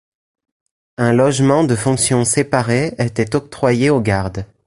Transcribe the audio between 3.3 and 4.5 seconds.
octroyé au garde.